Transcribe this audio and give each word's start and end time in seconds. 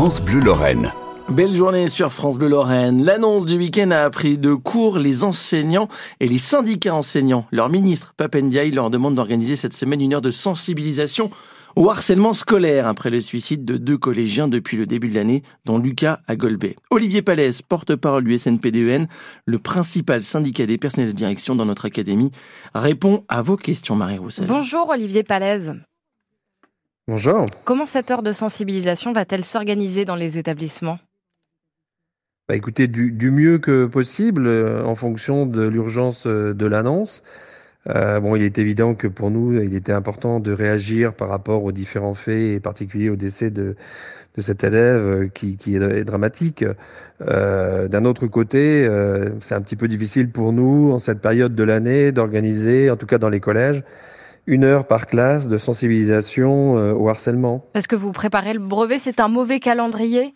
France 0.00 0.24
Bleu 0.24 0.40
Lorraine. 0.40 0.94
Belle 1.28 1.52
journée 1.52 1.88
sur 1.88 2.10
France 2.10 2.38
Bleu 2.38 2.48
Lorraine. 2.48 3.04
L'annonce 3.04 3.44
du 3.44 3.58
week-end 3.58 3.90
a 3.90 3.98
appris 3.98 4.38
de 4.38 4.54
cours 4.54 4.98
les 4.98 5.24
enseignants 5.24 5.88
et 6.20 6.26
les 6.26 6.38
syndicats 6.38 6.94
enseignants. 6.94 7.44
Leur 7.52 7.68
ministre, 7.68 8.14
Papendiaï, 8.16 8.70
leur 8.70 8.88
demande 8.88 9.14
d'organiser 9.14 9.56
cette 9.56 9.74
semaine 9.74 10.00
une 10.00 10.14
heure 10.14 10.22
de 10.22 10.30
sensibilisation 10.30 11.30
au 11.76 11.90
harcèlement 11.90 12.32
scolaire 12.32 12.86
après 12.86 13.10
le 13.10 13.20
suicide 13.20 13.66
de 13.66 13.76
deux 13.76 13.98
collégiens 13.98 14.48
depuis 14.48 14.78
le 14.78 14.86
début 14.86 15.10
de 15.10 15.16
l'année, 15.16 15.42
dont 15.66 15.76
Lucas 15.76 16.20
à 16.26 16.34
Golbet. 16.34 16.76
Olivier 16.90 17.20
Palès, 17.20 17.60
porte-parole 17.60 18.24
du 18.24 18.38
SNPDEN, 18.38 19.02
e 19.02 19.06
le 19.44 19.58
principal 19.58 20.22
syndicat 20.22 20.64
des 20.64 20.78
personnels 20.78 21.10
de 21.10 21.14
direction 21.14 21.54
dans 21.54 21.66
notre 21.66 21.84
académie, 21.84 22.30
répond 22.74 23.24
à 23.28 23.42
vos 23.42 23.58
questions, 23.58 23.96
Marie 23.96 24.16
Roussel. 24.16 24.46
Bonjour 24.46 24.88
Olivier 24.88 25.24
Palès. 25.24 25.72
Bonjour. 27.10 27.46
Comment 27.64 27.86
cette 27.86 28.12
heure 28.12 28.22
de 28.22 28.30
sensibilisation 28.30 29.12
va-t-elle 29.12 29.44
s'organiser 29.44 30.04
dans 30.04 30.14
les 30.14 30.38
établissements? 30.38 31.00
Bah 32.48 32.54
écoutez, 32.54 32.86
du, 32.86 33.32
mieux 33.32 33.58
que 33.58 33.86
possible 33.86 34.46
euh, 34.46 34.84
en 34.84 34.94
fonction 34.94 35.44
de 35.44 35.66
l'urgence 35.66 36.28
euh, 36.28 36.54
de 36.54 36.66
l'annonce. 36.66 37.24
Euh, 37.88 38.20
bon, 38.20 38.36
il 38.36 38.44
est 38.44 38.58
évident 38.58 38.94
que 38.94 39.08
pour 39.08 39.32
nous, 39.32 39.60
il 39.60 39.74
était 39.74 39.90
important 39.90 40.38
de 40.38 40.52
réagir 40.52 41.12
par 41.12 41.28
rapport 41.28 41.64
aux 41.64 41.72
différents 41.72 42.14
faits, 42.14 42.54
et 42.54 42.60
particulier 42.60 43.10
au 43.10 43.16
décès 43.16 43.50
de, 43.50 43.74
de 44.36 44.40
cet 44.40 44.62
élève 44.62 45.30
qui, 45.30 45.56
qui 45.56 45.74
est 45.74 46.04
dramatique. 46.04 46.64
D'un 47.18 48.04
autre 48.04 48.28
côté, 48.28 48.88
c'est 49.40 49.56
un 49.56 49.60
petit 49.62 49.76
peu 49.76 49.88
difficile 49.88 50.30
pour 50.30 50.52
nous, 50.52 50.92
en 50.92 51.00
cette 51.00 51.20
période 51.20 51.56
de 51.56 51.64
l'année, 51.64 52.12
d'organiser, 52.12 52.88
en 52.88 52.96
tout 52.96 53.06
cas 53.06 53.18
dans 53.18 53.30
les 53.30 53.40
collèges, 53.40 53.82
une 54.46 54.64
heure 54.64 54.86
par 54.86 55.06
classe 55.06 55.48
de 55.48 55.58
sensibilisation 55.58 56.74
au 56.74 57.08
harcèlement. 57.08 57.64
Parce 57.72 57.86
que 57.86 57.96
vous 57.96 58.12
préparez 58.12 58.52
le 58.52 58.60
brevet, 58.60 58.98
c'est 58.98 59.20
un 59.20 59.28
mauvais 59.28 59.60
calendrier 59.60 60.34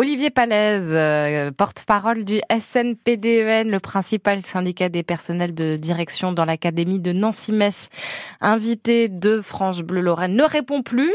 Olivier 0.00 0.30
Palaise, 0.30 0.92
euh, 0.92 1.50
porte-parole 1.50 2.24
du 2.24 2.40
SNPDEN, 2.50 3.68
e 3.68 3.70
le 3.70 3.80
principal 3.80 4.40
syndicat 4.40 4.88
des 4.88 5.02
personnels 5.02 5.54
de 5.54 5.76
direction 5.76 6.32
dans 6.32 6.46
l'Académie 6.46 7.00
de 7.00 7.12
Nancy-Metz, 7.12 7.90
invité 8.40 9.08
de 9.08 9.42
France 9.42 9.82
Bleu 9.82 10.00
Lorraine, 10.00 10.34
ne 10.34 10.44
répond 10.44 10.82
plus. 10.82 11.14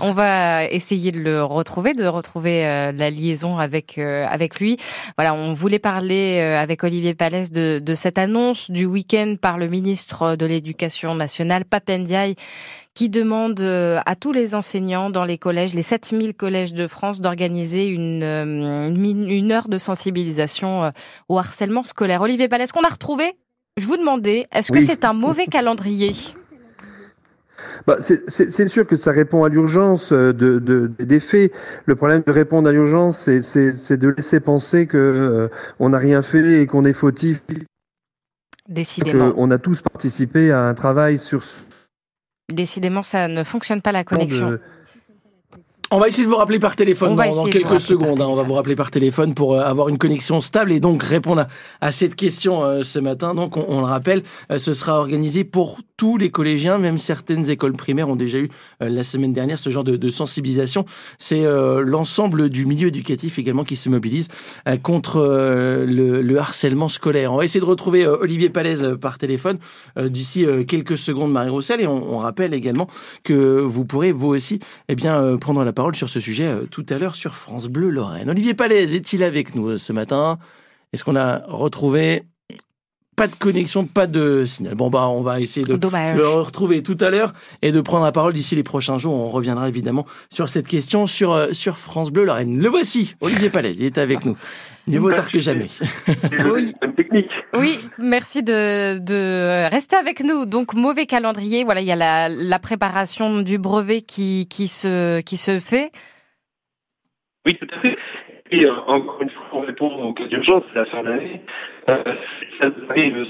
On 0.00 0.12
va 0.12 0.66
essayer 0.66 1.12
de 1.12 1.20
le 1.20 1.42
retrouver, 1.42 1.94
de 1.94 2.06
retrouver 2.06 2.66
euh, 2.66 2.92
la 2.92 3.10
liaison 3.10 3.58
avec 3.58 3.98
euh, 3.98 4.26
avec 4.28 4.60
lui. 4.60 4.76
Voilà, 5.16 5.34
on 5.34 5.52
voulait 5.52 5.78
parler 5.78 6.40
avec 6.40 6.84
Olivier 6.84 7.14
Palaise 7.14 7.52
de, 7.52 7.78
de 7.78 7.94
cette 7.94 8.18
annonce 8.18 8.70
du 8.70 8.84
week-end 8.84 9.36
par 9.40 9.58
le 9.58 9.68
ministre 9.68 10.36
de 10.36 10.46
l'Éducation 10.46 11.14
nationale, 11.14 11.64
Papendiaï, 11.64 12.34
qui 12.98 13.08
demande 13.08 13.60
euh, 13.60 14.00
à 14.06 14.16
tous 14.16 14.32
les 14.32 14.56
enseignants 14.56 15.08
dans 15.08 15.22
les 15.22 15.38
collèges, 15.38 15.72
les 15.72 15.82
7000 15.82 16.34
collèges 16.34 16.74
de 16.74 16.88
France, 16.88 17.20
d'organiser 17.20 17.86
une, 17.86 18.24
euh, 18.24 18.92
une 18.92 19.52
heure 19.52 19.68
de 19.68 19.78
sensibilisation 19.78 20.82
euh, 20.82 20.90
au 21.28 21.38
harcèlement 21.38 21.84
scolaire. 21.84 22.22
Olivier 22.22 22.48
est-ce 22.50 22.72
qu'on 22.72 22.82
a 22.82 22.88
retrouvé? 22.88 23.34
Je 23.76 23.86
vous 23.86 23.96
demandais, 23.96 24.48
est-ce 24.50 24.72
que 24.72 24.80
c'est 24.80 25.04
un 25.04 25.12
mauvais 25.12 25.46
calendrier? 25.50 26.10
Bah, 27.86 27.96
c'est 28.00 28.68
sûr 28.68 28.86
que 28.86 28.96
ça 28.96 29.12
répond 29.12 29.44
à 29.44 29.48
l'urgence 29.48 30.12
de, 30.12 30.32
de, 30.32 30.90
des 30.98 31.20
faits. 31.20 31.52
Le 31.86 31.94
problème 31.96 32.22
de 32.26 32.32
répondre 32.32 32.68
à 32.68 32.72
l'urgence, 32.72 33.28
c'est 33.40 33.96
de 33.96 34.08
laisser 34.08 34.40
penser 34.40 34.86
que 34.86 35.50
on 35.78 35.90
n'a 35.90 35.98
rien 35.98 36.22
fait 36.22 36.62
et 36.62 36.66
qu'on 36.66 36.84
est 36.84 36.92
fautif. 36.92 37.42
Décidément. 38.68 39.32
on 39.36 39.50
a 39.50 39.56
tous 39.56 39.80
participé 39.80 40.50
à 40.50 40.60
un 40.60 40.74
travail 40.74 41.18
sur 41.18 41.42
Décidément, 42.52 43.02
ça 43.02 43.28
ne 43.28 43.44
fonctionne 43.44 43.82
pas 43.82 43.92
la 43.92 44.04
connexion. 44.04 44.58
On 45.90 45.98
va 45.98 46.08
essayer 46.08 46.24
de 46.24 46.28
vous 46.28 46.36
rappeler 46.36 46.58
par 46.58 46.76
téléphone 46.76 47.16
dans, 47.16 47.44
quelques 47.46 47.80
secondes. 47.80 48.20
Hein. 48.20 48.26
on 48.28 48.34
va 48.34 48.42
vous 48.42 48.52
rappeler 48.52 48.76
par 48.76 48.90
téléphone 48.90 49.32
pour 49.32 49.54
euh, 49.54 49.62
avoir 49.62 49.88
une 49.88 49.96
connexion 49.96 50.42
stable 50.42 50.70
et 50.72 50.80
donc 50.80 51.02
répondre 51.02 51.46
à, 51.80 51.92
cette 51.92 52.14
question 52.14 52.62
euh, 52.62 52.82
ce 52.82 52.98
matin. 52.98 53.34
Donc, 53.34 53.56
on, 53.56 53.80
le 53.80 53.86
rappelle, 53.86 54.22
euh, 54.52 54.58
ce 54.58 54.74
sera 54.74 54.98
organisé 54.98 55.44
pour 55.44 55.80
tous 55.96 56.18
les 56.18 56.30
collégiens, 56.30 56.76
même 56.76 56.98
certaines 56.98 57.48
écoles 57.48 57.72
primaires 57.72 58.10
ont 58.10 58.16
déjà 58.16 58.38
eu 58.38 58.50
la 58.80 59.02
semaine 59.02 59.32
dernière 59.32 59.58
ce 59.58 59.70
genre 59.70 59.82
de, 59.82 60.10
sensibilisation. 60.10 60.84
C'est 61.18 61.42
l'ensemble 61.42 62.50
du 62.50 62.66
milieu 62.66 62.86
éducatif 62.86 63.40
également 63.40 63.64
qui 63.64 63.74
se 63.74 63.88
mobilise 63.88 64.28
contre 64.84 65.18
le, 65.18 66.38
harcèlement 66.38 66.88
scolaire. 66.88 67.32
On 67.32 67.38
va 67.38 67.44
essayer 67.44 67.58
de 67.58 67.64
retrouver 67.64 68.06
Olivier 68.06 68.48
Palaise 68.48 68.96
par 69.00 69.18
téléphone 69.18 69.58
d'ici 70.00 70.46
quelques 70.68 70.96
secondes, 70.96 71.32
Marie 71.32 71.50
Roussel, 71.50 71.80
et 71.80 71.88
on, 71.88 72.14
on, 72.14 72.18
rappelle 72.18 72.54
également 72.54 72.86
que 73.24 73.58
vous 73.60 73.84
pourrez 73.84 74.12
vous 74.12 74.28
aussi, 74.28 74.60
eh 74.88 74.94
bien, 74.94 75.36
prendre 75.38 75.64
la 75.64 75.72
parole 75.78 75.94
sur 75.94 76.08
ce 76.08 76.18
sujet 76.18 76.46
euh, 76.46 76.66
tout 76.68 76.84
à 76.88 76.98
l'heure 76.98 77.14
sur 77.14 77.36
France 77.36 77.68
Bleu 77.68 77.90
Lorraine. 77.90 78.28
Olivier 78.28 78.52
Palaise 78.52 78.92
est-il 78.94 79.22
avec 79.22 79.54
nous 79.54 79.68
euh, 79.68 79.78
ce 79.78 79.92
matin? 79.92 80.40
Est-ce 80.92 81.04
qu'on 81.04 81.14
a 81.14 81.44
retrouvé? 81.46 82.24
Pas 83.14 83.28
de 83.28 83.36
connexion, 83.36 83.86
pas 83.86 84.08
de 84.08 84.42
signal. 84.44 84.74
Bon 84.74 84.90
bah 84.90 85.06
on 85.06 85.20
va 85.20 85.40
essayer 85.40 85.64
de 85.64 85.74
le 85.74 86.26
retrouver 86.26 86.82
tout 86.82 86.96
à 87.00 87.10
l'heure 87.10 87.32
et 87.62 87.70
de 87.70 87.80
prendre 87.80 88.04
la 88.04 88.10
parole 88.10 88.32
d'ici 88.32 88.56
les 88.56 88.64
prochains 88.64 88.98
jours. 88.98 89.14
On 89.14 89.28
reviendra 89.28 89.68
évidemment 89.68 90.04
sur 90.30 90.48
cette 90.48 90.66
question 90.66 91.06
sur 91.06 91.32
euh, 91.32 91.52
sur 91.52 91.78
France 91.78 92.10
Bleu 92.10 92.24
Lorraine. 92.24 92.60
Le 92.60 92.68
voici, 92.68 93.14
Olivier 93.20 93.48
Palaise, 93.48 93.76
il 93.78 93.86
est 93.86 93.98
avec 93.98 94.24
nous. 94.24 94.36
Mieux 94.88 94.98
vaut 94.98 95.12
tard 95.12 95.30
que 95.30 95.38
jamais. 95.38 95.68
oui. 96.52 96.74
Technique. 96.96 97.30
Oui, 97.54 97.78
merci 97.98 98.42
de, 98.42 98.98
de 98.98 99.70
rester 99.70 99.96
avec 99.96 100.22
nous. 100.24 100.46
Donc 100.46 100.74
mauvais 100.74 101.06
calendrier. 101.06 101.64
Voilà, 101.64 101.80
il 101.80 101.86
y 101.86 101.92
a 101.92 101.96
la, 101.96 102.28
la 102.28 102.58
préparation 102.58 103.42
du 103.42 103.58
brevet 103.58 104.00
qui, 104.00 104.48
qui 104.48 104.66
se 104.68 105.20
qui 105.20 105.36
se 105.36 105.60
fait. 105.60 105.90
Oui, 107.46 107.56
tout 107.56 107.68
à 107.76 107.80
fait. 107.80 107.96
Et 108.50 108.64
euh, 108.64 108.74
encore 108.86 109.20
une 109.22 109.30
fois, 109.30 109.46
on 109.52 109.60
répond 109.60 109.90
aux 110.02 110.14
cas 110.14 110.26
d'urgence, 110.26 110.64
c'est 110.72 110.78
la 110.78 110.86
fin 110.86 111.02
de 111.02 111.08
l'année. 111.08 111.42
Euh, 111.88 112.02
ça 112.60 112.70
arrive 112.90 113.26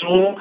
sans 0.00 0.36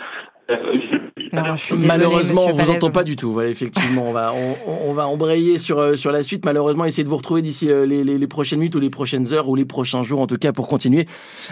Malheureusement, 1.77 2.45
on 2.47 2.53
vous 2.53 2.71
entend 2.71 2.91
pas 2.91 3.03
du 3.03 3.15
tout. 3.15 3.31
Voilà, 3.31 3.49
effectivement, 3.49 4.05
on 4.07 4.11
va 4.11 4.33
on, 4.65 4.93
va 4.93 5.07
embrayer 5.07 5.57
sur 5.57 5.79
euh, 5.79 5.95
sur 5.95 6.11
la 6.11 6.23
suite. 6.23 6.45
Malheureusement, 6.45 6.85
essayer 6.85 7.03
de 7.03 7.09
vous 7.09 7.17
retrouver 7.17 7.41
d'ici 7.41 7.69
euh, 7.71 7.85
les, 7.85 8.03
les, 8.03 8.27
prochaines 8.27 8.59
minutes 8.59 8.75
ou 8.75 8.79
les 8.79 8.89
prochaines 8.89 9.33
heures 9.33 9.49
ou 9.49 9.55
les 9.55 9.65
prochains 9.65 10.03
jours, 10.03 10.21
en 10.21 10.27
tout 10.27 10.37
cas, 10.37 10.51
pour 10.51 10.67
continuer 10.67 11.07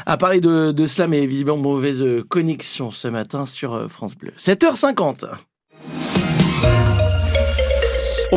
à 0.05 0.17
parler 0.17 0.39
de, 0.39 0.71
de 0.71 0.85
cela. 0.85 1.07
Mais 1.07 1.25
visiblement 1.25 1.57
mauvaise 1.57 2.03
connexion 2.29 2.91
ce 2.91 3.07
matin 3.07 3.45
sur 3.45 3.73
euh, 3.73 3.87
France 3.87 4.15
Bleu. 4.15 4.31
7h50. 4.37 5.25